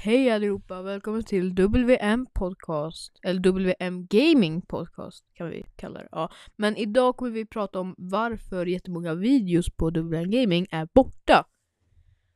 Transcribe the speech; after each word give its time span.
Hej 0.00 0.30
allihopa, 0.30 0.82
välkommen 0.82 1.24
till 1.24 1.54
WM 1.54 2.26
Podcast, 2.34 3.20
eller 3.22 3.40
WM 3.40 4.06
Gaming 4.06 4.62
Podcast 4.62 5.24
kan 5.34 5.50
vi 5.50 5.64
kalla 5.76 6.00
det. 6.00 6.08
Ja. 6.12 6.30
Men 6.56 6.76
idag 6.76 7.16
kommer 7.16 7.32
vi 7.32 7.46
prata 7.46 7.80
om 7.80 7.94
varför 7.98 8.66
jättemånga 8.66 9.14
videos 9.14 9.70
på 9.70 9.90
WM 9.90 10.30
Gaming 10.30 10.66
är 10.70 10.88
borta. 10.94 11.44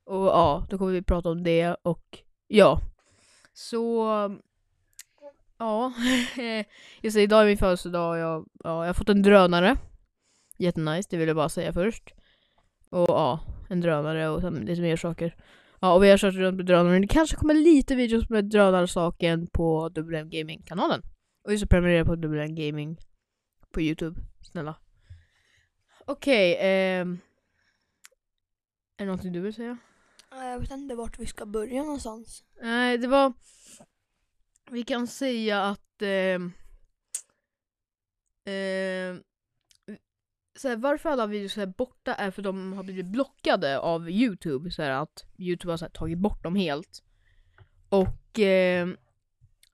Och 0.05 0.27
ja, 0.27 0.67
då 0.71 0.79
kommer 0.79 0.93
vi 0.93 1.03
prata 1.03 1.31
om 1.31 1.43
det 1.43 1.77
och 1.83 2.19
ja. 2.47 2.81
Så, 3.53 4.07
ja. 5.59 5.93
Just 7.03 7.17
det, 7.17 7.23
idag 7.23 7.43
är 7.43 7.47
min 7.47 7.59
födelsedag 7.59 8.11
och 8.11 8.19
jag, 8.19 8.47
ja, 8.65 8.81
jag 8.81 8.89
har 8.89 8.95
fått 8.95 9.09
en 9.09 9.23
drönare. 9.23 9.77
Jättenice, 10.59 11.09
det 11.11 11.17
vill 11.17 11.29
jag 11.29 11.37
bara 11.37 11.49
säga 11.49 11.73
först. 11.73 12.15
Och 12.91 13.11
ja, 13.11 13.41
en 13.69 13.81
drönare 13.81 14.29
och 14.29 14.41
sen 14.41 14.55
lite 14.55 14.83
mer 14.83 14.97
saker. 14.97 15.37
Ja, 15.85 15.95
och 15.95 16.03
vi 16.03 16.11
har 16.11 16.19
kört 16.19 16.35
runt 16.35 16.57
med 16.57 16.67
drönare. 16.67 16.99
Det 16.99 17.07
kanske 17.07 17.37
kommer 17.37 17.55
lite 17.55 17.95
videos 17.95 18.29
med 18.29 18.45
drönarsaken 18.45 19.47
på 19.47 19.89
WM 19.89 20.31
Gaming-kanalen. 20.31 21.03
Och 21.45 21.53
just 21.53 21.69
prenumerera 21.69 22.05
på 22.05 22.15
WM 22.15 22.55
Gaming 22.55 22.99
på 23.73 23.81
Youtube. 23.81 24.21
Snälla. 24.43 24.77
Okej, 26.05 26.57
ehm... 26.61 27.19
Är 28.97 29.05
det 29.05 29.05
någonting 29.05 29.33
du 29.33 29.41
vill 29.41 29.55
säga? 29.55 29.79
Jag 30.31 30.61
vet 30.61 30.71
inte 30.71 30.95
vart 30.95 31.19
vi 31.19 31.27
ska 31.27 31.47
börja 31.47 31.83
någonstans. 31.83 32.45
Nej, 32.61 32.99
det 32.99 33.09
var... 33.09 33.33
Vi 34.71 34.83
kan 34.83 35.07
säga 35.07 35.63
att... 35.63 36.03
ehm, 36.03 36.53
så 40.57 40.69
här, 40.69 40.77
varför 40.77 41.11
alla 41.11 41.27
videos 41.27 41.59
är 41.59 41.67
borta 41.67 42.15
är 42.15 42.31
för 42.31 42.43
de 42.43 42.73
har 42.73 42.83
blivit 42.83 43.07
blockade 43.07 43.79
av 43.79 44.11
Youtube. 44.11 44.71
Så 44.71 44.83
här, 44.83 44.91
att 44.91 45.25
Youtube 45.39 45.73
har 45.73 45.77
så 45.77 45.85
här, 45.85 45.91
tagit 45.91 46.19
bort 46.19 46.43
dem 46.43 46.57
helt. 46.57 47.03
Och 47.89 48.39
eh, 48.39 48.89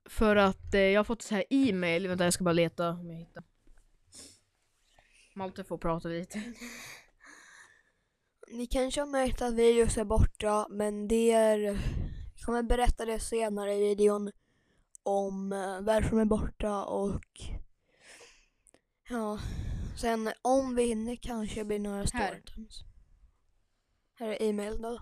för 0.09 0.35
att 0.35 0.73
eh, 0.73 0.81
jag 0.81 0.99
har 0.99 1.03
fått 1.03 1.21
så 1.21 1.35
här 1.35 1.43
e-mail, 1.49 2.07
vänta 2.07 2.23
jag 2.23 2.33
ska 2.33 2.43
bara 2.43 2.53
leta 2.53 2.89
om 2.89 3.09
jag 3.09 3.17
hittar. 3.17 3.43
Malte 5.35 5.63
får 5.63 5.77
prata 5.77 6.07
lite. 6.07 6.53
Ni 8.51 8.65
kanske 8.65 9.01
har 9.01 9.07
märkt 9.07 9.41
att 9.41 9.53
videos 9.53 9.97
är 9.97 10.05
borta 10.05 10.67
men 10.69 11.07
det 11.07 11.31
är... 11.31 11.59
Jag 12.35 12.45
kommer 12.45 12.63
berätta 12.63 13.05
det 13.05 13.19
senare 13.19 13.75
i 13.75 13.79
videon 13.79 14.31
om 15.03 15.53
eh, 15.53 15.81
varför 15.81 16.09
de 16.09 16.19
är 16.19 16.25
borta 16.25 16.83
och... 16.85 17.25
Ja, 19.09 19.39
sen 19.99 20.31
om 20.41 20.75
vi 20.75 20.83
hinner 20.83 21.15
kanske 21.15 21.65
blir 21.65 21.79
några 21.79 21.97
Här. 21.97 22.05
storytimes. 22.05 22.83
Här 24.13 24.27
är 24.27 24.41
e-mail 24.49 24.81
då. 24.81 25.01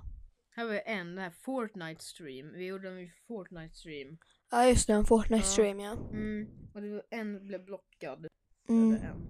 Här 0.49 0.65
var 0.65 0.81
en, 0.85 1.07
den 1.07 1.17
här 1.17 1.29
Fortnite 1.31 2.03
stream. 2.03 2.53
Vi 2.53 2.65
gjorde 2.65 2.89
en 2.89 3.09
Fortnite 3.27 3.75
stream. 3.75 4.17
Ja 4.51 4.67
just 4.67 4.87
det, 4.87 4.93
en 4.93 5.05
Fortnite 5.05 5.43
Ja. 5.45 5.51
stream 5.51 5.79
ja. 5.79 5.91
Mm, 5.91 6.47
och 6.73 6.81
det 6.81 6.89
var 6.93 7.03
en 7.09 7.47
blev 7.47 7.65
blockad. 7.65 8.27
Mm. 8.69 8.91
Eller 8.95 9.05
en. 9.09 9.27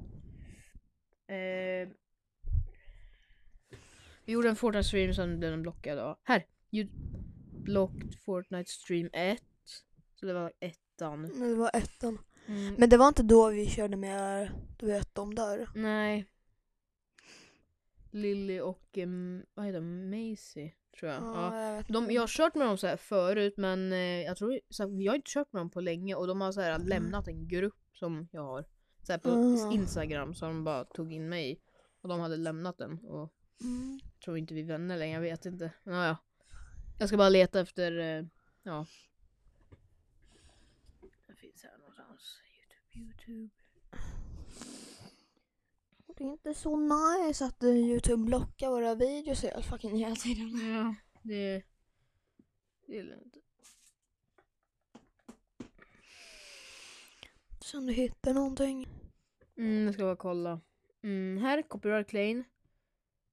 Eh, 1.27 1.93
vi 4.25 4.33
gjorde 4.33 4.49
en 4.49 4.55
Fortnite 4.55 4.83
stream 4.87 5.13
sen 5.13 5.39
blev 5.39 5.51
den 5.51 5.61
blockad. 5.61 5.97
Ja. 5.97 6.19
Här! 6.23 6.45
You 6.71 6.87
blocked 7.63 8.19
Fortnite 8.25 8.71
stream 8.71 9.09
1. 9.13 9.41
Så 10.15 10.25
det 10.25 10.33
var 10.33 10.53
ettan. 10.59 11.21
Men 11.21 11.49
Det 11.49 11.55
var 11.55 11.71
ettan. 11.73 12.19
Mm, 12.47 12.73
Men 12.77 12.89
det 12.89 12.97
var 12.97 13.07
inte 13.07 13.23
då 13.23 13.49
vi 13.49 13.65
körde 13.69 13.97
med, 13.97 14.51
du 14.77 14.85
vet 14.85 15.15
de 15.15 15.35
där. 15.35 15.69
nej. 15.75 16.25
Lily 18.11 18.59
och 18.59 18.97
um, 18.97 19.43
vad 19.53 19.65
heter 19.65 19.79
de? 19.81 20.09
Macy 20.09 20.71
tror 20.99 21.11
jag. 21.11 21.23
Ja. 21.23 21.55
Ja, 21.57 21.75
jag 21.75 21.85
De, 21.87 22.11
jag 22.11 22.21
har 22.21 22.27
kört 22.27 22.55
med 22.55 22.67
dem 22.67 22.77
så 22.77 22.87
här 22.87 22.97
förut 22.97 23.53
men 23.57 23.91
eh, 23.93 23.97
jag 23.99 24.37
tror 24.37 24.59
så 24.69 24.83
här, 24.83 25.01
jag 25.01 25.11
har 25.11 25.15
inte 25.15 25.29
kört 25.31 25.53
med 25.53 25.59
dem 25.59 25.69
på 25.69 25.81
länge 25.81 26.15
och 26.15 26.27
de 26.27 26.41
har 26.41 26.51
så 26.51 26.61
här 26.61 26.79
lämnat 26.79 27.27
en 27.27 27.47
grupp 27.47 27.83
som 27.93 28.27
jag 28.31 28.41
har. 28.43 28.65
Så 29.03 29.11
här 29.11 29.19
på 29.19 29.29
Ah. 29.29 29.73
Instagram 29.73 30.35
som 30.35 30.47
de 30.49 30.63
bara 30.63 30.83
tog 30.85 31.13
in 31.13 31.29
mig 31.29 31.51
i. 31.51 31.59
Och 32.01 32.09
de 32.09 32.19
hade 32.19 32.37
lämnat 32.37 32.77
den 32.77 32.99
och 33.05 33.33
Mm. 33.61 33.99
jag 34.13 34.21
tror 34.25 34.37
inte 34.37 34.53
vi 34.53 34.59
är 34.61 34.65
vänner 34.65 34.97
längre, 34.97 35.13
jag 35.13 35.21
vet 35.21 35.45
inte. 35.45 35.71
Men 35.83 35.95
ja, 35.95 36.05
ja. 36.07 36.17
Jag 36.99 37.07
ska 37.07 37.17
bara 37.17 37.29
leta 37.29 37.59
efter, 37.59 37.97
eh, 37.99 38.25
ja. 38.63 38.85
Det 41.27 41.35
finns 41.35 41.65
någonstans. 42.17 42.41
Youtube, 42.95 43.31
Youtube. 43.31 43.49
Det 46.17 46.23
är 46.23 46.27
inte 46.27 46.53
så 46.53 46.75
nice 46.77 47.45
att 47.45 47.63
eh, 47.63 47.69
Youtube 47.69 48.23
blockar 48.25 48.69
våra 48.69 48.95
videos 48.95 49.43
hela 49.43 49.61
fucking 49.61 49.97
hela 49.97 50.15
tiden. 50.15 50.73
Ja, 50.75 50.95
det... 51.23 51.63
Det 52.85 52.93
gillar 52.95 53.11
jag 53.15 53.21
inte. 53.23 53.39
Så 57.59 57.77
om 57.77 57.85
du 57.85 57.93
hittar 57.93 58.33
någonting. 58.33 58.87
Mm, 59.57 59.85
jag 59.85 59.93
ska 59.93 60.03
bara 60.03 60.15
kolla. 60.15 60.61
Mm, 61.03 61.37
här, 61.43 61.61
copyright 61.61 62.07
claim. 62.09 62.43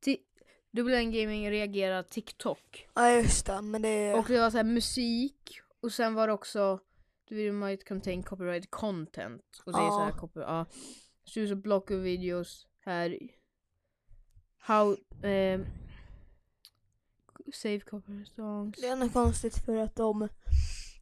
Ti- 0.06 0.22
WN 0.70 1.12
Gaming 1.12 1.50
reagerar 1.50 2.02
TikTok. 2.02 2.88
Ja 2.94 3.10
just 3.12 3.46
det, 3.46 3.62
men 3.62 3.82
det 3.82 3.88
är... 3.88 4.18
Och 4.18 4.24
det 4.28 4.40
var 4.40 4.50
så 4.50 4.56
här 4.56 4.64
musik 4.64 5.60
och 5.80 5.92
sen 5.92 6.14
var 6.14 6.26
det 6.26 6.32
också 6.32 6.80
The 7.28 7.34
video 7.34 7.52
might 7.52 7.88
contain 7.88 8.22
copyright 8.22 8.70
content. 8.70 9.62
Och 9.66 9.72
det 9.72 9.78
är 9.78 9.90
så 9.90 10.00
här 10.00 10.10
Ja. 10.10 10.18
copy, 10.18 10.40
ja. 10.40 10.66
Choose 11.24 11.52
a 11.52 11.56
block 11.56 11.90
of 11.90 11.96
videos 11.96 12.66
här. 12.80 13.18
How 14.58 14.96
eh, 15.22 15.60
save 17.54 17.80
copyright 17.80 18.28
songs. 18.28 18.80
Det 18.80 18.86
är 18.86 18.96
nog 18.96 19.12
konstigt 19.12 19.56
för 19.64 19.76
att 19.76 19.96
de 19.96 20.28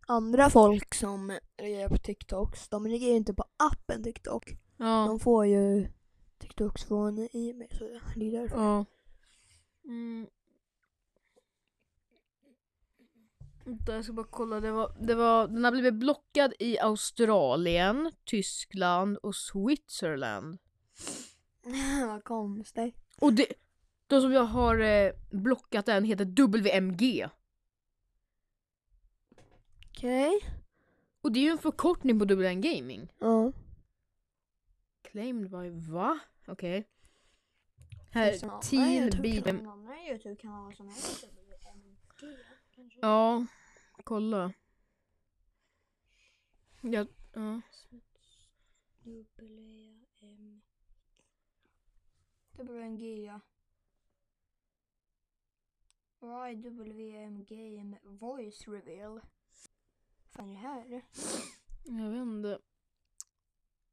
andra 0.07 0.51
folk 0.51 0.95
som 0.95 1.39
reagerar 1.57 1.89
på 1.89 1.97
TikToks, 1.97 2.69
de 2.69 2.87
reagerar 2.87 3.17
inte 3.17 3.35
på 3.35 3.45
appen 3.57 4.03
TikTok. 4.03 4.57
Ja. 4.77 5.07
De 5.09 5.21
får 5.21 5.47
ju 5.47 5.89
TikToks 6.39 6.85
från 6.85 7.19
e-mail 7.19 7.71
så 7.79 7.85
det 8.17 8.27
är 8.27 8.41
därför. 8.41 8.57
Ja. 8.57 8.85
Mm. 9.85 10.27
Vänta, 12.89 13.52
jag 13.87 14.05
ska 14.05 14.13
bara 14.13 14.27
kolla. 14.31 14.61
Det 14.61 14.71
var, 14.71 14.97
det 15.01 15.15
var, 15.15 15.49
den 15.49 15.65
har 15.65 15.73
blivit 15.73 15.95
blockad 15.95 16.53
i 16.59 16.79
Australien, 16.79 18.13
Tyskland 18.25 19.17
och 19.17 19.37
Switzerland. 19.37 20.59
Vad 22.07 22.25
konstigt. 22.25 22.97
Och 23.21 23.33
det, 23.33 23.47
de 24.07 24.21
som 24.21 24.33
jag 24.33 24.45
har 24.45 24.79
eh, 24.79 25.13
blockat 25.31 25.87
den 25.87 26.05
heter 26.05 26.25
WMG. 26.25 27.29
Okej. 29.91 30.33
Och 31.21 31.33
det 31.33 31.39
är 31.41 31.43
ju 31.45 31.51
en 31.51 31.59
förkortning 31.59 32.19
på 32.19 32.25
WM 32.25 32.61
Gaming. 32.61 33.13
Ja. 33.19 33.53
Claimed 35.03 35.51
by 35.51 35.71
va? 35.93 36.19
Okej. 36.47 36.89
Det 38.13 38.19
Här, 38.19 38.33
är 38.33 38.37
som 38.39 38.51
andra 38.51 38.63
Teen 38.63 39.11
YouTube- 39.11 39.23
Beat. 39.23 39.47
andra 39.47 39.95
Youtube-kanaler 40.09 40.73
som 40.77 40.89
heter 40.89 41.29
WMG. 41.29 42.37
Ja, 43.01 43.47
kolla. 44.05 44.53
Ja, 46.81 47.07
ja. 47.33 47.61
W-M... 49.05 50.63
WMG 52.53 53.25
ja. 53.25 53.41
Why 56.21 56.55
WM 56.55 57.45
Game 57.45 57.99
Voice 58.03 58.69
Reveal? 58.69 59.21
fan 60.31 60.49
är 60.49 60.53
det 60.53 60.59
här? 60.59 61.03
Jag 61.85 62.11
vet 62.11 62.23
inte. 62.23 62.59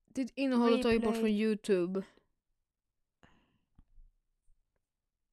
Ditt 0.06 0.32
innehåll 0.36 0.76
har 0.76 0.84
tagit 0.84 1.04
bort 1.04 1.16
från 1.16 1.30
Youtube. 1.30 2.04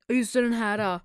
Just 0.09 0.33
det, 0.33 0.43
den 0.43 0.53
här 0.53 1.01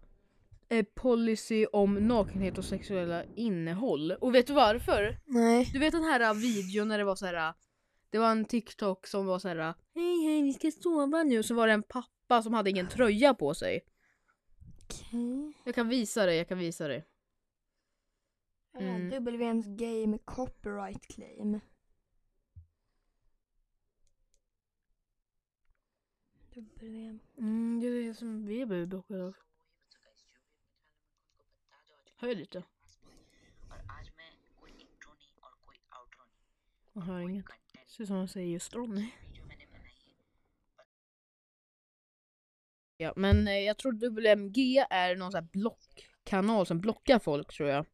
policy 0.95 1.65
om 1.65 1.93
nakenhet 2.07 2.57
och 2.57 2.65
sexuella 2.65 3.23
innehåll. 3.35 4.11
Och 4.11 4.35
vet 4.35 4.47
du 4.47 4.53
varför? 4.53 5.17
Nej. 5.25 5.69
Du 5.73 5.79
vet 5.79 5.91
den 5.91 6.03
här 6.03 6.19
eh, 6.19 6.33
videon 6.33 6.87
när 6.87 6.97
det 6.97 7.03
var 7.03 7.15
så 7.15 7.25
här. 7.25 7.47
eh, 7.49 7.53
Det 8.09 8.17
var 8.17 8.31
en 8.31 8.45
TikTok 8.45 9.07
som 9.07 9.25
var 9.25 9.39
så 9.39 9.47
här. 9.47 9.55
eh, 9.57 9.73
Hej 9.95 10.25
hej 10.25 10.41
vi 10.41 10.53
ska 10.53 10.71
sova 10.71 11.23
nu. 11.23 11.43
Så 11.43 11.55
var 11.55 11.67
det 11.67 11.73
en 11.73 11.83
pappa 11.83 12.41
som 12.41 12.53
hade 12.53 12.69
ingen 12.69 12.87
tröja 12.87 13.33
på 13.33 13.53
sig. 13.53 13.79
Okej. 14.83 15.53
Jag 15.65 15.75
kan 15.75 15.89
visa 15.89 16.25
dig, 16.25 16.37
jag 16.37 16.47
kan 16.47 16.57
visa 16.57 16.87
dig. 16.87 17.05
Mm. 18.79 19.11
WM's 19.11 19.75
Game 19.75 20.17
Copyright 20.25 21.07
Claim. 21.07 21.59
WM. 26.55 27.19
Mm, 27.37 27.79
det 27.79 27.87
är 27.87 28.07
det 28.07 28.13
som 28.13 28.45
vi 28.45 28.65
blev 28.65 28.87
blockade 28.87 29.23
av. 29.25 29.35
Höj 32.21 32.35
lite. 32.35 32.63
Jag 36.93 37.01
hör 37.01 37.19
inget. 37.19 37.45
Det 37.45 37.91
ser 37.91 38.03
ut 38.03 38.07
som 38.07 38.17
han 38.17 38.27
säger 38.27 38.47
just 38.47 38.75
Ronny. 38.75 39.11
Ja, 42.97 43.13
men 43.15 43.47
eh, 43.47 43.53
jag 43.53 43.77
tror 43.77 43.91
WMG 43.91 44.85
är 44.89 45.15
någon 45.15 45.31
sån 45.31 45.43
här 45.43 45.49
blockkanal 45.51 46.65
som 46.65 46.81
blockar 46.81 47.19
folk 47.19 47.53
tror 47.53 47.69
jag. 47.69 47.85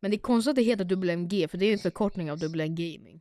Men 0.00 0.10
det 0.10 0.16
är 0.16 0.18
konstigt 0.18 0.50
att 0.50 0.56
det 0.56 0.62
heter 0.62 0.84
WMG 0.84 1.48
för 1.50 1.58
det 1.58 1.66
är 1.66 1.72
en 1.72 1.78
förkortning 1.78 2.30
av 2.30 2.38
WM 2.38 2.74
Gaming. 2.74 3.20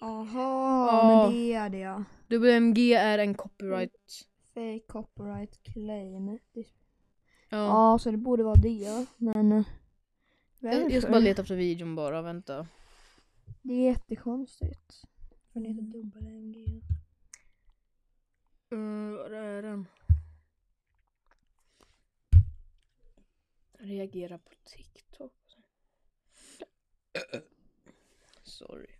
Aha, 0.00 0.86
Ja. 0.92 1.08
men 1.26 1.34
det 1.34 1.52
är 1.52 1.70
det 1.70 1.78
ja. 1.78 2.04
WMG 2.28 2.92
är 2.92 3.18
en 3.18 3.34
copyright. 3.34 4.26
Fake 4.54 4.80
copyright 4.88 5.62
claim. 5.62 6.38
Ja. 6.52 6.66
Ja, 7.48 7.98
så 7.98 8.10
det 8.10 8.16
borde 8.16 8.42
vara 8.42 8.54
det. 8.56 9.06
Men... 9.16 9.52
eh, 9.52 9.64
Jag, 10.58 10.74
jag 10.74 10.82
ska 10.82 10.94
varför? 10.94 11.08
bara 11.08 11.18
leta 11.18 11.42
efter 11.42 11.56
videon 11.56 11.94
bara, 11.94 12.22
vänta. 12.22 12.66
Det 13.62 13.72
är 13.74 13.84
jättekonstigt. 13.90 15.02
För 15.52 15.60
det 15.60 15.68
heter 15.68 15.82
dubbel-MG. 15.82 16.82
Uh, 18.72 19.16
var 19.16 19.30
är 19.30 19.62
den? 19.62 19.86
Reagera 23.78 24.38
på 24.38 24.50
TikTok. 24.64 25.32
Sorry. 28.42 28.95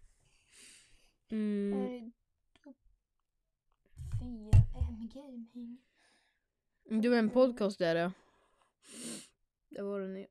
Mm. 1.28 2.12
Gaming. 5.14 5.78
Du 6.84 7.14
är 7.14 7.18
en 7.18 7.30
podcast 7.30 7.78
där 7.78 7.96
ja. 7.96 8.12
Det 9.68 9.82
var 9.82 10.00
den 10.00 10.16
ju. 10.16 10.26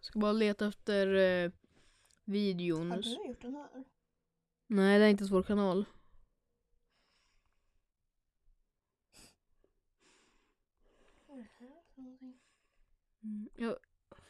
Ska 0.00 0.18
bara 0.18 0.32
leta 0.32 0.66
efter 0.66 1.14
eh, 1.14 1.50
videon. 2.24 2.90
Har 2.90 3.02
du 3.02 3.28
gjort 3.28 3.42
den 3.42 3.54
här? 3.54 3.84
Nej, 4.66 4.98
det 4.98 5.04
är 5.04 5.08
inte 5.08 5.22
ens 5.22 5.32
vår 5.32 5.42
kanal. 5.42 5.84
Mm. 13.22 13.48
Jag, 13.56 13.76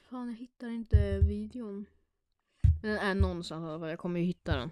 fan, 0.09 0.29
jag 0.29 0.37
hittar 0.37 0.69
inte 0.69 1.19
videon. 1.19 1.87
Den 2.81 2.99
är 2.99 3.15
någonstans 3.15 3.63
i 3.63 3.67
alla 3.67 3.79
fall. 3.79 3.89
Jag 3.89 3.99
kommer 3.99 4.21
ju 4.21 4.27
hitta 4.27 4.57
den. 4.57 4.71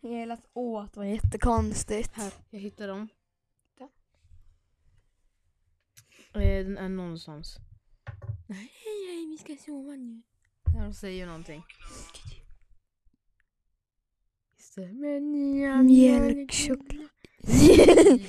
Jag 0.00 0.28
lät 0.28 0.50
åt 0.52 0.96
var 0.96 1.04
jättekonstigt. 1.04 2.12
Här, 2.14 2.32
jag 2.50 2.60
hittade 2.60 2.92
den. 2.92 3.08
Där. 3.78 3.88
Eh, 6.42 6.64
den 6.64 6.78
är 6.78 6.88
någonstans. 6.88 7.56
Nej, 8.46 8.70
nej, 9.06 9.26
vi 9.30 9.38
ska 9.38 9.56
sova 9.64 9.92
nu. 9.92 10.22
Där 10.64 10.80
de 10.80 10.94
säger 10.94 11.26
någonting. 11.26 11.62
Stämmer 14.72 15.20
nya 15.20 15.82
Mjölkchoklad. 15.82 17.08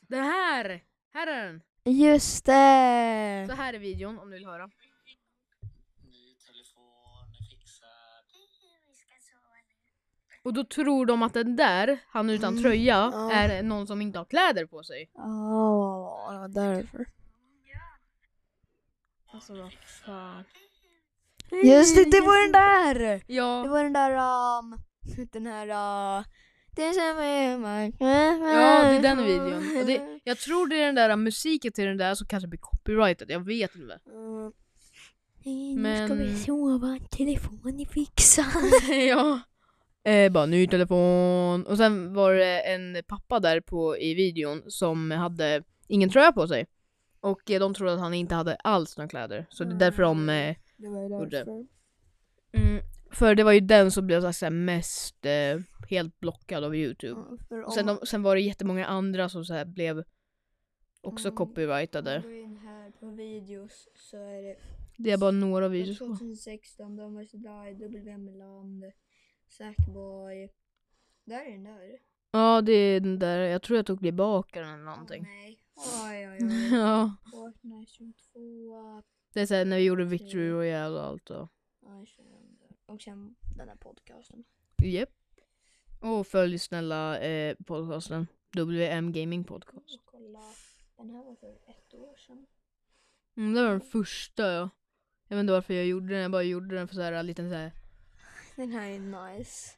Det 0.00 0.16
här! 0.16 0.84
Här 1.12 1.26
är 1.26 1.44
den! 1.46 1.62
Just 1.84 2.44
det! 2.44 3.46
Så 3.48 3.54
här 3.54 3.74
är 3.74 3.78
videon 3.78 4.18
om 4.18 4.30
du 4.30 4.36
vill 4.36 4.46
höra. 4.46 4.70
Och 10.42 10.54
då 10.54 10.64
tror 10.64 11.06
de 11.06 11.22
att 11.22 11.34
den 11.34 11.56
där, 11.56 11.98
han 12.08 12.30
utan 12.30 12.52
Mm, 12.52 12.62
tröja, 12.62 13.10
ja. 13.12 13.32
är 13.32 13.62
någon 13.62 13.86
som 13.86 14.00
inte 14.02 14.18
har 14.18 14.24
kläder 14.24 14.66
på 14.66 14.82
sig. 14.82 15.10
Ja, 15.14 16.38
var 16.40 16.48
därför. 16.48 17.06
Alltså 19.32 19.62
vad 19.62 19.72
fan. 19.72 20.44
Just 21.64 21.96
det, 21.96 22.04
det 22.10 22.20
var 22.20 22.42
den 22.42 22.52
där! 22.52 22.94
Det 23.08 23.20
Ja, 23.26 23.64
var 23.66 23.82
den 23.84 23.92
där, 23.92 24.10
um, 24.58 24.78
den 25.32 25.46
här, 25.46 25.68
uh, 26.18 26.24
det 26.76 26.92
som 26.92 27.02
är 27.02 27.58
man 27.58 27.92
ja 27.98 28.82
det 28.82 28.96
är 28.96 29.02
den 29.02 29.24
videon. 29.24 29.78
Och 29.80 29.86
det, 29.86 30.20
jag 30.24 30.38
tror 30.38 30.66
det 30.66 30.76
är 30.82 30.86
den 30.86 30.94
där 30.94 31.16
musiken 31.16 31.72
till 31.72 31.84
den 31.84 31.96
där 31.96 32.14
som 32.14 32.26
kanske 32.26 32.48
blir 32.48 32.60
copyrighted, 32.60 33.30
jag 33.30 33.46
vet 33.46 33.74
inte. 33.74 33.98
Mm. 34.06 34.52
Nej, 35.44 35.74
Nu 35.74 35.80
Men- 35.82 36.08
ska 36.08 36.14
vi 36.14 36.36
sova, 36.36 36.98
telefon 37.10 37.80
är 37.80 37.84
fixad. 37.86 38.44
ja. 39.08 39.40
Eh, 40.12 40.32
bara 40.32 40.46
ny 40.46 40.66
telefon. 40.66 41.66
Och 41.66 41.76
sen 41.76 42.14
var 42.14 42.32
det 42.34 42.60
en 42.60 42.96
pappa 43.08 43.40
där 43.40 43.60
på 43.60 43.98
i 43.98 44.14
videon 44.14 44.62
som 44.66 45.10
hade 45.10 45.62
ingen 45.88 46.10
tröja 46.10 46.32
på 46.32 46.48
sig. 46.48 46.66
Och 47.20 47.50
eh, 47.50 47.60
de 47.60 47.74
trodde 47.74 47.92
att 47.94 48.00
han 48.00 48.14
inte 48.14 48.34
hade 48.34 48.54
alls 48.56 48.96
några 48.96 49.08
kläder. 49.08 49.46
Så 49.50 49.64
det 49.64 49.74
är 49.74 49.78
därför 49.78 50.02
de... 50.02 50.28
Eh, 50.28 50.56
Det 50.80 50.88
var 50.88 51.02
ju 51.22 51.26
därför. 51.26 51.66
mm, 52.52 52.82
för 53.12 53.34
det 53.34 53.44
var 53.44 53.52
ju 53.52 53.60
den 53.60 53.90
som 53.90 54.06
blev 54.06 54.32
så 54.32 54.44
här, 54.46 54.50
mest 54.50 55.26
eh, 55.26 55.60
helt 55.90 56.20
blockad 56.20 56.64
av 56.64 56.76
youtube. 56.76 57.20
Ja, 57.50 57.70
sen, 57.70 57.86
de, 57.86 57.98
sen 58.06 58.22
var 58.22 58.34
det 58.34 58.40
jättemånga 58.40 58.86
andra 58.86 59.28
som 59.28 59.44
så 59.44 59.54
här 59.54 59.64
blev 59.64 60.04
också 61.00 61.28
Mm. 61.28 61.36
copyrightade. 61.36 62.16
Om 62.16 62.22
man 62.22 62.30
går 62.32 62.40
in 62.40 62.56
här 62.56 62.90
på 62.90 63.06
videos 63.10 63.88
så 63.94 64.16
är 64.16 64.42
det 64.42 64.56
Det 64.96 65.10
är 65.10 65.18
bara 65.18 65.30
några 65.30 65.68
videos 65.68 65.98
kvar. 65.98 66.06
2016, 66.06 66.96
De 66.96 67.16
vs 67.16 67.30
Die, 67.30 67.74
WM 67.88 68.38
Land, 68.38 68.84
Sackboy. 69.48 70.50
Där 71.24 71.40
är 71.46 71.52
den 71.52 71.64
där. 71.64 71.98
Ja, 72.32 72.60
det 72.60 72.72
är 72.72 73.00
den 73.00 73.18
där. 73.18 73.38
Jag 73.40 73.62
tror 73.62 73.76
jag 73.76 73.86
tog 73.86 74.00
tillbaka 74.00 74.60
den 74.60 74.68
eller 74.74 74.84
någonting. 74.84 75.22
nej. 75.22 75.58
Oj, 76.04 76.28
oj, 76.28 76.38
oj. 76.42 76.68
ja. 76.78 77.16
Fortnite 77.32 77.92
22. 77.92 79.02
Det 79.32 79.40
är 79.40 79.46
såhär 79.46 79.64
när 79.64 79.76
vi 79.76 79.84
gjorde 79.84 80.04
Victory 80.04 80.50
Royale 80.50 80.98
och 80.98 81.04
allt 81.04 81.30
och... 81.30 81.48
Ja, 81.80 82.04
22. 82.06 82.30
Och 82.86 83.02
sen 83.02 83.36
den 83.56 83.68
här 83.68 83.76
podcasten. 83.76 84.44
Japp. 84.82 85.08
Och 86.00 86.26
följ 86.26 86.58
snälla 86.58 87.20
eh, 87.20 87.56
podcasten. 87.66 88.26
WM 88.56 89.12
Gaming 89.12 89.44
Podcast. 89.44 89.94
Och 89.94 90.04
kolla. 90.04 90.42
Den 90.96 91.10
här 91.10 91.24
var 91.24 91.36
för 91.36 91.70
ett 91.70 91.94
år 91.94 92.16
sedan. 92.16 92.46
Mm, 93.36 93.54
det 93.54 93.62
var 93.62 93.70
den 93.70 93.80
första 93.80 94.52
ja. 94.52 94.70
Jag 95.28 95.36
vet 95.36 95.40
inte 95.40 95.52
varför 95.52 95.74
jag 95.74 95.86
gjorde 95.86 96.08
den, 96.08 96.22
jag 96.22 96.30
bara 96.30 96.42
gjorde 96.42 96.74
den 96.74 96.88
för 96.88 96.94
såhär 96.94 97.12
en 97.12 97.26
liten 97.26 97.50
såhär... 97.50 97.72
Den 98.56 98.72
här 98.72 98.90
är 98.90 98.98
nice. 99.38 99.70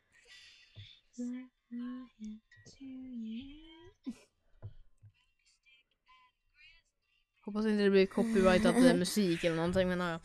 Hoppas 7.45 7.67
inte 7.67 7.83
det 7.83 7.91
blir 7.91 8.07
copyrightat 8.07 8.75
musik 8.99 9.45
eller 9.45 9.57
någonting 9.57 9.89
menar 9.89 10.11
jag. 10.11 10.21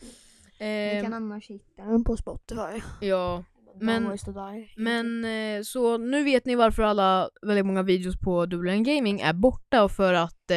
Ni 0.60 0.96
Eh, 0.96 1.02
kan 1.02 1.12
annars 1.14 1.46
hitta 1.50 1.82
den 1.84 2.04
på 2.04 2.16
Spotify. 2.16 2.82
ja, 3.00 3.44
Men- 3.80 4.02
men 4.76 5.24
eh, 5.24 5.62
så 5.62 5.98
nu 5.98 6.24
vet 6.24 6.44
ni 6.46 6.54
varför 6.54 6.82
alla, 6.82 7.30
väldigt 7.42 7.66
många 7.66 7.82
videos 7.82 8.16
på 8.20 8.46
WM 8.46 8.82
Gaming 8.82 9.20
är 9.20 9.32
borta 9.32 9.88
för 9.88 10.14
att 10.14 10.50
eh, 10.50 10.56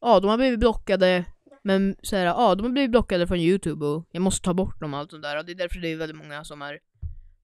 ja, 0.00 0.20
de 0.20 0.24
har 0.30 0.36
blivit 0.36 0.60
blockade 0.60 1.24
men 1.62 1.96
så 2.02 2.16
här, 2.16 2.24
ja, 2.26 2.54
de 2.54 2.62
har 2.62 2.70
blivit 2.72 2.90
blockade 2.90 3.26
från 3.26 3.38
Youtube 3.38 3.86
och 3.86 4.06
jag 4.10 4.22
måste 4.22 4.44
ta 4.44 4.54
bort 4.54 4.80
dem 4.80 4.94
och 4.94 5.00
allt 5.00 5.10
sånt 5.10 5.22
där 5.22 5.38
och 5.38 5.44
det 5.44 5.52
är 5.52 5.56
därför 5.56 5.78
det 5.80 5.88
är 5.92 5.96
väldigt 5.96 6.16
många 6.18 6.44
som 6.44 6.62
är 6.62 6.78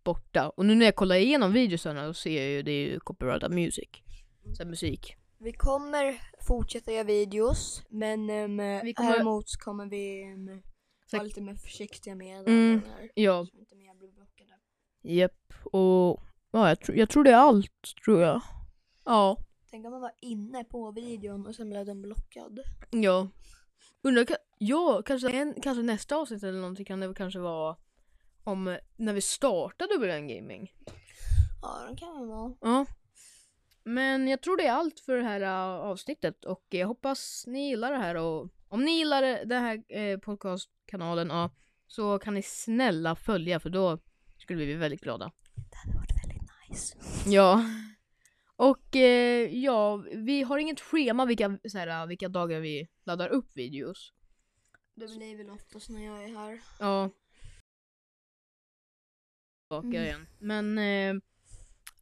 borta. 0.04 0.48
Och 0.48 0.66
nu 0.66 0.74
när 0.74 0.84
jag 0.86 0.94
kollar 0.96 1.16
igenom 1.16 1.52
videosarna 1.52 2.06
så 2.06 2.14
ser 2.14 2.40
jag 2.42 2.50
ju 2.50 2.62
det 2.62 2.70
är 2.72 2.86
ju 2.88 3.00
copyrighted 3.00 3.50
music. 3.50 3.88
Så 4.56 4.62
här, 4.62 4.70
musik. 4.70 5.16
Vi 5.42 5.52
kommer 5.52 6.20
fortsätta 6.46 6.92
göra 6.92 7.04
videos, 7.04 7.82
men 7.88 8.30
um, 8.30 8.56
Vi 8.84 8.94
kommer- 8.94 9.10
häremot 9.10 9.56
kommer 9.64 9.86
vi 9.86 10.32
um, 10.34 10.62
vara 11.12 11.22
lite 11.22 11.40
mer 11.40 11.54
försiktiga 11.54 12.14
med 12.14 12.48
Mm, 12.48 12.80
här. 12.86 13.10
Ja, 13.14 13.46
Så 13.46 13.56
inte 13.58 13.76
mer 13.76 13.94
blir 13.94 14.12
blockade. 14.12 14.50
japp. 15.02 15.52
Och 15.72 16.20
ja, 16.50 16.68
jag, 16.68 16.80
tror- 16.80 16.98
jag 16.98 17.08
tror 17.08 17.24
det 17.24 17.30
är 17.30 17.36
allt, 17.36 17.82
tror 18.04 18.20
jag. 18.22 18.40
Ja. 19.04 19.36
Tänk 19.70 19.86
om 19.86 19.92
man 19.92 20.00
var 20.00 20.12
inne 20.20 20.64
på 20.64 20.90
videon 20.92 21.46
och 21.46 21.54
sen 21.54 21.70
blev 21.70 21.86
den 21.86 22.02
blockad. 22.02 22.60
Ja. 22.90 23.28
Undrar, 24.02 24.26
ja, 24.58 25.02
kanske, 25.06 25.30
en, 25.30 25.54
kanske 25.62 25.82
nästa 25.82 26.16
avsnitt 26.16 26.42
eller 26.42 26.60
någonting 26.60 26.84
kan 26.86 27.00
det 27.00 27.14
kanske 27.14 27.38
vara 27.40 27.76
om 28.44 28.68
eh, 28.68 28.76
när 28.96 29.12
vi 29.12 29.20
startade 29.20 29.98
WM 29.98 30.28
Gaming. 30.28 30.72
Ja, 31.62 31.78
den 31.86 31.96
kan 31.96 32.08
man 32.14 32.28
vara. 32.28 32.54
Ja. 32.60 32.86
Men 33.90 34.28
jag 34.28 34.42
tror 34.42 34.56
det 34.56 34.66
är 34.66 34.72
allt 34.72 35.00
för 35.00 35.16
det 35.16 35.22
här 35.22 35.40
uh, 35.40 35.84
avsnittet 35.84 36.44
och 36.44 36.66
jag 36.68 36.86
hoppas 36.86 37.44
ni 37.46 37.68
gillar 37.68 37.92
det 37.92 37.98
här 37.98 38.14
och 38.14 38.48
om 38.68 38.84
ni 38.84 38.98
gillar 38.98 39.22
den 39.22 39.62
här 39.62 39.82
eh, 39.88 40.18
podcastkanalen 40.18 41.28
ja, 41.28 41.50
så 41.86 42.18
kan 42.18 42.34
ni 42.34 42.42
snälla 42.42 43.16
följa 43.16 43.60
för 43.60 43.70
då 43.70 43.98
skulle 44.38 44.58
vi 44.58 44.66
bli 44.66 44.74
väldigt 44.74 45.00
glada. 45.00 45.32
Det 45.54 45.76
hade 45.76 45.96
varit 45.96 46.24
väldigt 46.24 46.42
nice. 46.68 46.98
Ja. 47.26 47.64
Och 48.56 48.96
eh, 48.96 49.54
ja, 49.54 49.96
vi 49.96 50.42
har 50.42 50.58
inget 50.58 50.80
schema 50.80 51.24
vilka, 51.24 51.58
så 51.68 51.78
här, 51.78 52.06
vilka 52.06 52.28
dagar 52.28 52.60
vi 52.60 52.88
laddar 53.04 53.28
upp 53.28 53.56
videos. 53.56 54.12
Det 54.94 55.06
blir 55.16 55.36
väl 55.36 55.50
oftast 55.50 55.90
när 55.90 56.04
jag 56.04 56.24
är 56.24 56.28
här. 56.28 56.60
Ja. 56.78 57.10
Tillbaka 59.68 59.86
Mm. 59.86 60.02
igen. 60.02 60.26
Men 60.38 60.78
eh, 60.78 61.22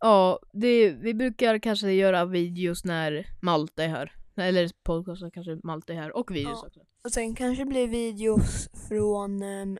ja, 0.00 0.40
det, 0.52 0.90
vi 0.90 1.14
brukar 1.14 1.59
kanske 1.59 1.93
göra 1.93 2.25
videos 2.25 2.85
när 2.85 3.26
Malte 3.43 3.85
är 3.85 3.88
här. 3.88 4.12
Eller 4.37 4.71
podcasten 4.83 5.31
kanske 5.31 5.59
Malte 5.62 5.93
är 5.93 5.97
här 5.97 6.17
och 6.17 6.35
videos 6.35 6.59
Ja. 6.62 6.67
också. 6.67 6.81
Och 7.05 7.11
sen 7.12 7.35
kanske 7.35 7.64
blir 7.64 7.88
videos 7.88 8.69
från 8.88 9.43
um, 9.43 9.78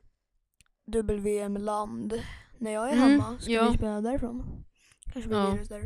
WM 0.87 1.57
Land. 1.57 2.23
När 2.59 2.71
jag 2.71 2.89
är 2.89 2.93
Mm, 2.93 3.11
hemma 3.11 3.39
ska 3.39 3.53
ja. 3.53 3.71
vi 3.71 3.77
spela 3.77 4.01
därifrån. 4.01 4.65
Kanske 5.13 5.29
blir 5.29 5.39
Ja. 5.39 5.51
videos 5.51 5.69
där. 5.69 5.83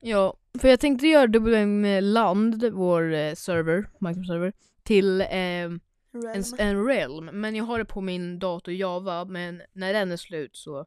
Ja, 0.00 0.36
för 0.58 0.68
jag 0.68 0.80
tänkte 0.80 1.06
göra 1.06 1.26
WM 1.26 1.84
Land, 2.02 2.64
vår 2.72 3.12
eh, 3.14 3.34
server, 3.34 3.86
Minecraft-server, 4.00 4.52
till 4.82 5.20
ehm, 5.30 5.80
en, 6.12 6.22
Realm. 6.22 6.44
en 6.58 6.86
realm. 6.86 7.24
Men 7.40 7.54
jag 7.54 7.64
har 7.64 7.78
det 7.78 7.84
på 7.84 8.00
min 8.00 8.38
dator 8.38 8.74
Java, 8.74 9.24
men 9.24 9.62
när 9.72 9.92
den 9.92 10.12
är 10.12 10.16
slut 10.16 10.56
så 10.56 10.86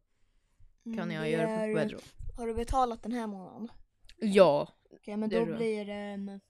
kan 0.84 0.94
Mm, 0.94 1.12
jag 1.12 1.24
det 1.24 1.30
göra 1.30 1.52
det 1.62 1.68
på 1.68 1.80
Bedrock. 1.80 2.04
Har 2.36 2.48
du 2.48 2.54
betalat 2.54 3.04
den 3.04 3.12
här 3.12 3.28
månaden? 3.28 3.68
Ja, 4.18 4.68
Okej, 4.92 5.18
men 5.18 5.30
Det 5.30 5.36
då 5.36 5.42
tror 5.42 5.50
jag. 5.50 5.58
blir 5.58 5.86
det 5.86 5.94
en... 5.94 6.42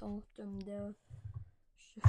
Datum, 0.00 0.64
det 0.64 0.94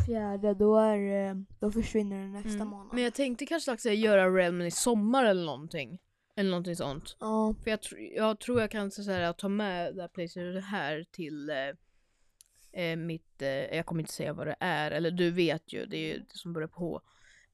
24, 0.05 0.53
då, 0.53 0.77
är, 0.77 0.97
det- 0.97 1.43
då 1.59 1.71
försvinner 1.71 2.17
den 2.17 2.31
nästa 2.33 2.49
mm. 2.49 2.67
månad. 2.67 2.93
men 2.93 3.03
jag 3.03 3.13
tänkte 3.13 3.45
kanske 3.45 3.73
också 3.73 3.89
göra 3.89 4.29
realmen 4.29 4.67
i 4.67 4.71
sommar 4.71 5.25
eller 5.25 5.45
någonting. 5.45 5.99
Eller 6.35 6.49
någonting 6.49 6.75
sånt. 6.75 7.17
Ja, 7.19 7.55
För 7.63 7.69
jag, 7.69 7.79
tr- 7.79 8.11
jag 8.15 8.39
tror 8.39 8.61
jag 8.61 8.71
kan 8.71 8.91
så 8.91 9.11
här, 9.11 9.33
ta 9.33 9.49
med 9.49 9.95
det 9.95 10.01
här 10.01 10.07
Playstation 10.07 10.57
här 10.57 11.05
till 11.11 11.49
eh, 11.49 12.81
eh, 12.83 12.95
mitt, 12.97 13.41
eh, 13.41 13.49
jag 13.49 13.85
kommer 13.85 14.01
inte 14.01 14.13
säga 14.13 14.33
vad 14.33 14.47
det 14.47 14.55
är, 14.59 14.91
eller 14.91 15.11
du 15.11 15.31
vet 15.31 15.73
ju, 15.73 15.85
det 15.85 15.97
är 15.97 16.13
ju 16.13 16.19
det 16.19 16.37
som 16.37 16.53
börjar 16.53 16.67
på 16.67 16.79
H. 16.79 17.01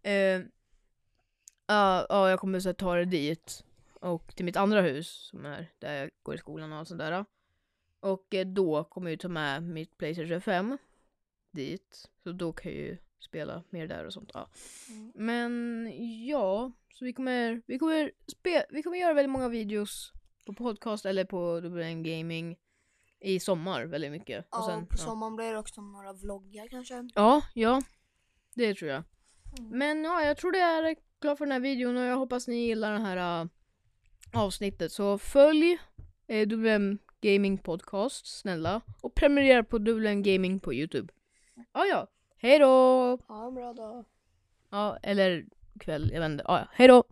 Eh, 0.10 0.42
Ja, 1.68 2.06
ja, 2.10 2.30
jag 2.30 2.40
kommer 2.40 2.60
så 2.60 2.70
här, 2.70 2.74
ta 2.74 2.96
det 2.96 3.06
dit. 3.06 3.64
Och 4.04 4.36
till 4.36 4.46
mitt 4.46 4.56
andra 4.56 4.82
hus, 4.82 5.08
som 5.08 5.46
är 5.46 5.72
där 5.80 5.94
jag 5.94 6.10
går 6.24 6.36
i 6.36 6.38
skolan 6.38 6.74
och 6.74 6.88
sånt 6.88 7.00
där. 7.00 7.26
Och 8.00 8.34
eh, 8.34 8.48
då 8.48 8.84
kommer 8.84 9.10
jag 9.10 9.20
ta 9.20 9.28
med 9.28 9.64
mitt 9.64 9.98
Playstation 9.98 10.42
5 10.42 10.78
dit. 11.52 12.10
Så 12.24 12.32
då 12.32 12.54
kan 12.54 12.72
jag 12.72 12.82
ju 12.82 12.98
spela 13.20 13.64
mer 13.70 13.88
där 13.88 14.06
och 14.06 14.14
sånt. 14.14 14.32
Ja. 14.34 14.50
Mm. 14.90 15.12
Men 15.16 15.92
ja, 16.26 16.72
så 16.94 17.06
vi 17.06 17.14
kommer, 17.14 17.62
vi 17.66 17.80
kommer, 17.80 18.12
spe, 18.28 18.66
vi 18.70 18.84
kommer 18.84 18.98
göra 18.98 19.14
väldigt 19.14 19.32
många 19.32 19.50
videos 19.50 20.12
på 20.46 20.54
podcast 20.54 21.06
eller 21.06 21.26
på 21.26 21.60
WN 21.60 22.04
Gaming 22.04 22.58
i 23.20 23.40
sommar 23.40 23.86
väldigt 23.86 24.12
mycket. 24.12 24.48
ja 24.52 24.58
och 24.58 24.66
sen, 24.66 24.86
på 24.86 24.96
ja. 24.98 24.98
sommaren 24.98 25.36
blir 25.36 25.52
det 25.52 25.60
också 25.60 25.82
några 25.82 26.14
vloggar 26.14 26.68
kanske. 26.68 27.10
ja, 27.16 27.42
ja, 27.54 27.82
det 28.54 28.74
tror 28.74 28.92
jag. 28.92 29.04
Mm. 29.60 29.78
Men 29.78 30.04
ja, 30.04 30.22
jag 30.22 30.38
tror 30.38 30.52
det 30.52 30.60
är 30.60 30.96
klart 31.22 31.38
för 31.38 31.46
den 31.46 31.52
här 31.52 31.60
videon 31.60 31.98
och 31.98 32.04
jag 32.04 32.18
hoppas 32.18 32.48
ni 32.48 32.56
gillar 32.56 32.94
det 32.94 33.00
här 33.00 33.42
äh, 33.42 33.48
avsnittet. 34.34 34.92
Så 34.92 35.18
följ 35.18 35.78
eh, 36.28 36.48
WM 36.48 36.98
Gaming 37.22 37.58
Podcast, 37.58 38.40
snälla. 38.40 38.82
Och 39.02 39.16
prenumerera 39.16 39.64
på 39.64 39.78
WM 39.78 40.24
Gaming 40.24 40.60
på 40.60 40.74
Youtube. 40.74 41.14
Ja, 41.74 41.86
ja. 41.86 42.08
Hej 42.38 42.60
då! 42.60 43.18
Ja, 43.28 43.52
bra 43.52 43.74
då. 43.74 44.06
Ja, 44.70 44.98
eller 45.04 45.46
kväll, 45.80 46.12
jag 46.14 46.22
vet 46.22 46.30
inte. 46.30 46.44
Ja, 46.48 46.60
ja. 46.60 46.68
Hej 46.72 46.88
då! 46.88 47.04